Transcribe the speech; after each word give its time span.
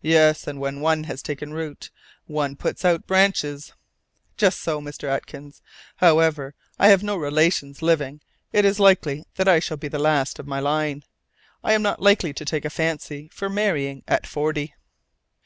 "Yes, 0.00 0.46
and 0.46 0.58
when 0.60 0.80
one 0.80 1.04
has 1.04 1.20
taken 1.20 1.52
root, 1.52 1.90
one 2.24 2.56
puts 2.56 2.86
out 2.86 3.06
branches." 3.06 3.74
"Just 4.38 4.62
so, 4.62 4.80
Mr. 4.80 5.08
Atkins. 5.10 5.60
However, 5.96 6.54
as 6.78 6.86
I 6.86 6.88
have 6.88 7.02
no 7.02 7.16
relations 7.18 7.82
living, 7.82 8.22
it 8.50 8.64
is 8.64 8.80
likely 8.80 9.24
that 9.34 9.46
I 9.46 9.58
shall 9.58 9.76
be 9.76 9.88
the 9.88 9.98
last 9.98 10.38
of 10.38 10.46
my 10.46 10.58
line. 10.58 11.04
I 11.62 11.74
am 11.74 11.82
not 11.82 12.00
likely 12.00 12.32
to 12.32 12.46
take 12.46 12.64
a 12.64 12.70
fancy 12.70 13.28
for 13.30 13.50
marrying 13.50 14.02
at 14.08 14.26
forty." 14.26 14.72